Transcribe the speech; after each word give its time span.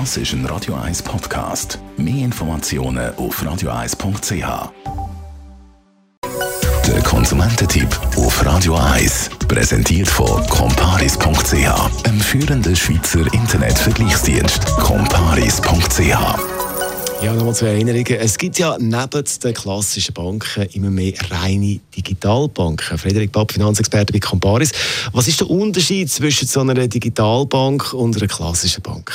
Das 0.00 0.16
ist 0.16 0.32
ein 0.32 0.44
Radio 0.46 0.74
1 0.74 1.02
Podcast. 1.04 1.78
Mehr 1.96 2.24
Informationen 2.24 3.14
auf 3.14 3.40
radio1.ch. 3.40 4.72
Der 6.88 7.02
Konsumententipp 7.04 7.88
auf 8.16 8.44
Radio 8.44 8.74
1 8.74 9.30
präsentiert 9.46 10.08
von 10.08 10.44
comparis.ch, 10.48 12.06
einem 12.08 12.20
führenden 12.20 12.74
Schweizer 12.74 13.32
Internetvergleichsdienst. 13.32 14.66
comparis.ch 14.78 16.18
ja, 17.22 17.32
nochmal 17.32 17.54
zur 17.54 17.68
Erinnerung. 17.68 18.04
Es 18.06 18.36
gibt 18.36 18.58
ja 18.58 18.76
neben 18.78 19.24
den 19.42 19.54
klassischen 19.54 20.12
Banken 20.12 20.62
immer 20.72 20.90
mehr 20.90 21.14
reine 21.30 21.80
Digitalbanken. 21.96 22.98
Frederik 22.98 23.32
Papp, 23.32 23.52
Finanzexperte 23.52 24.12
bei 24.12 24.18
Comparis. 24.18 24.72
Was 25.12 25.28
ist 25.28 25.40
der 25.40 25.48
Unterschied 25.48 26.10
zwischen 26.10 26.46
so 26.46 26.60
einer 26.60 26.86
Digitalbank 26.86 27.94
und 27.94 28.16
einer 28.16 28.26
klassischen 28.26 28.82
Bank? 28.82 29.10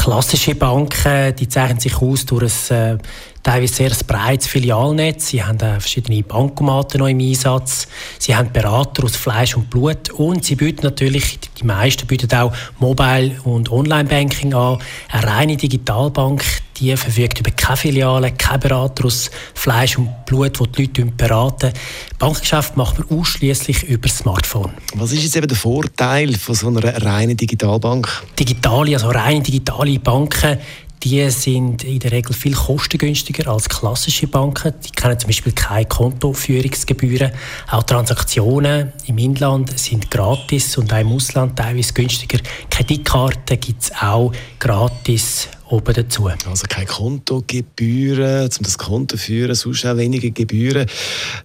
Klassische 0.00 0.54
Banken 0.54 1.36
die 1.36 1.46
zeichnen 1.46 1.78
sich 1.78 2.00
aus 2.00 2.24
durch 2.24 2.70
ein 2.70 2.96
äh, 2.96 2.98
teilweise 3.42 3.74
sehr 3.74 3.90
breites 4.06 4.46
Filialnetz. 4.46 5.28
Sie 5.28 5.44
haben 5.44 5.60
äh, 5.60 5.78
verschiedene 5.78 6.22
Bankomaten 6.22 7.00
noch 7.00 7.06
im 7.06 7.20
Einsatz. 7.20 7.86
Sie 8.18 8.34
haben 8.34 8.50
Berater 8.50 9.04
aus 9.04 9.14
Fleisch 9.14 9.58
und 9.58 9.68
Blut 9.68 10.08
und 10.08 10.42
sie 10.42 10.56
bieten 10.56 10.86
natürlich, 10.86 11.38
die 11.60 11.64
meisten 11.64 12.06
bieten 12.06 12.34
auch 12.34 12.50
Mobile- 12.78 13.42
und 13.44 13.70
Online-Banking 13.70 14.54
an. 14.54 14.78
Eine 15.10 15.26
reine 15.26 15.56
Digitalbank, 15.58 16.44
die 16.80 16.96
verfügt 16.96 17.38
über 17.38 17.50
keine 17.50 17.76
Filiale, 17.76 18.32
keine 18.32 18.58
Berater 18.58 19.04
aus 19.04 19.30
Fleisch 19.54 19.98
und 19.98 20.08
Blut, 20.24 20.58
die 20.78 20.88
die 20.88 21.02
Leute 21.02 21.12
beraten. 21.12 21.72
Bankgeschäft 22.18 22.76
macht 22.76 22.98
man 22.98 23.18
ausschließlich 23.18 23.84
über 23.84 24.08
das 24.08 24.18
Smartphone. 24.18 24.70
Was 24.94 25.12
ist 25.12 25.22
jetzt 25.22 25.36
eben 25.36 25.48
der 25.48 25.56
Vorteil 25.56 26.34
von 26.34 26.54
so 26.54 26.68
einer 26.68 27.02
reinen 27.04 27.36
Digitalbank? 27.36 28.08
Digitale, 28.38 28.94
also 28.94 29.08
reine 29.08 29.42
digitale 29.42 29.98
Banken, 29.98 30.58
die 31.02 31.30
sind 31.30 31.84
in 31.84 31.98
der 31.98 32.12
Regel 32.12 32.34
viel 32.34 32.54
kostengünstiger 32.54 33.50
als 33.50 33.68
klassische 33.68 34.26
Banken. 34.26 34.74
Die 34.84 34.90
kennen 34.90 35.18
zum 35.18 35.28
Beispiel 35.28 35.52
keine 35.52 35.86
Kontoführungsgebühren. 35.86 37.32
Auch 37.70 37.84
Transaktionen 37.84 38.92
im 39.06 39.18
Inland 39.18 39.78
sind 39.78 40.10
gratis 40.10 40.76
und 40.76 40.92
auch 40.92 40.98
im 40.98 41.12
Ausland 41.12 41.56
teilweise 41.56 41.94
günstiger. 41.94 42.38
Kreditkarten 42.68 43.58
gibt 43.60 43.82
es 43.82 43.92
auch 44.00 44.32
gratis 44.58 45.48
oben 45.70 45.94
dazu. 45.94 46.28
Also 46.28 46.64
keine 46.68 46.86
Kontogebühren, 46.86 48.42
um 48.44 48.64
das 48.64 48.76
Konto 48.76 49.16
zu 49.16 49.22
führen, 49.22 49.54
sonst 49.54 49.86
auch 49.86 49.96
weniger 49.96 50.30
Gebühren. 50.30 50.86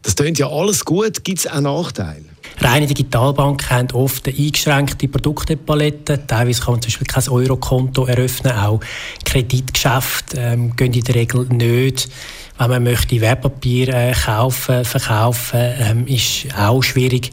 Das 0.01 0.15
klingt 0.15 0.37
ja 0.37 0.49
alles 0.49 0.83
gut. 0.83 1.23
Gibt 1.23 1.39
es 1.39 1.47
auch 1.47 1.61
Nachteile? 1.61 2.34
Reine 2.59 2.87
Digitalbanken 2.87 3.69
haben 3.69 3.91
oft 3.91 4.27
eine 4.27 4.37
eingeschränkte 4.37 5.07
Produktepalette. 5.07 6.25
Teilweise 6.25 6.61
kann 6.61 6.75
man 6.75 6.81
zum 6.81 6.89
Beispiel 6.89 7.07
kein 7.07 7.29
Eurokonto 7.29 8.05
eröffnen. 8.05 8.53
Auch 8.53 8.79
Kreditgeschäfte 9.25 10.37
ähm, 10.37 10.75
gehen 10.75 10.93
in 10.93 11.03
der 11.03 11.15
Regel 11.15 11.45
nicht. 11.45 12.09
Wenn 12.57 12.69
man 12.69 12.83
möchte 12.83 13.19
Wertpapier 13.19 13.89
äh, 13.89 14.13
kaufen, 14.13 14.85
verkaufen, 14.85 15.59
ähm, 15.79 16.07
ist 16.07 16.47
auch 16.57 16.81
schwierig. 16.81 17.31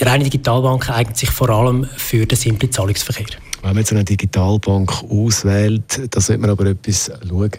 Reine 0.00 0.24
Digitalbanken 0.24 0.94
eignen 0.94 1.14
sich 1.14 1.30
vor 1.30 1.48
allem 1.48 1.86
für 1.96 2.26
den 2.26 2.36
simplen 2.36 2.70
Zahlungsverkehr. 2.70 3.26
Wenn 3.62 3.70
man 3.70 3.78
jetzt 3.78 3.92
eine 3.92 4.04
Digitalbank 4.04 5.02
auswählt, 5.10 6.00
da 6.10 6.20
sollte 6.20 6.40
man 6.40 6.50
aber 6.50 6.66
etwas 6.66 7.10
schauen. 7.26 7.50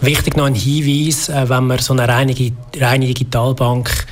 Wichtig 0.00 0.36
noch 0.36 0.44
ein 0.44 0.54
Hinweis, 0.54 1.28
äh, 1.28 1.48
wenn 1.48 1.66
man 1.66 1.78
so 1.78 1.94
eine 1.94 2.06
reine, 2.06 2.34
reine 2.76 3.06
Digitalbank 3.06 4.06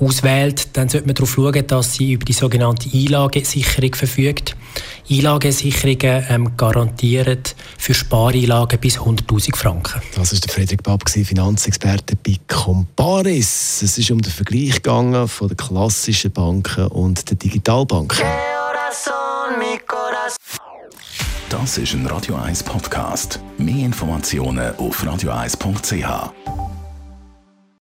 auswählt, 0.00 0.76
dann 0.76 0.88
sollte 0.88 1.06
man 1.06 1.14
darauf 1.14 1.32
schauen, 1.32 1.66
dass 1.66 1.94
sie 1.94 2.12
über 2.12 2.24
die 2.24 2.32
sogenannte 2.32 2.88
Einlagesicherung 2.92 3.94
verfügt. 3.94 4.56
Einlagesicherungen 5.10 6.24
ähm, 6.28 6.56
garantieren 6.56 7.42
für 7.76 7.94
Spareinlagen 7.94 8.78
bis 8.78 8.98
100.000 8.98 9.56
Franken. 9.56 10.02
Das 10.14 10.32
ist 10.32 10.44
der 10.46 10.52
Frederik 10.52 10.82
Babb, 10.82 11.08
Finanzexperte 11.08 12.16
bei 12.16 12.36
Comparis. 12.46 13.82
Es 13.82 13.98
ist 13.98 14.10
um 14.10 14.20
den 14.20 14.32
Vergleich 14.32 14.74
gegangen 14.74 15.28
von 15.28 15.48
den 15.48 15.56
klassischen 15.56 16.32
Banken 16.32 16.86
und 16.88 17.30
den 17.30 17.38
Digitalbanken. 17.38 18.24
Das 21.50 21.78
ist 21.78 21.94
ein 21.94 22.06
Radio 22.06 22.36
1 22.36 22.62
Podcast. 22.62 23.40
Mehr 23.56 23.86
Informationen 23.86 24.76
auf 24.76 25.02
radio1.ch. 25.02 26.57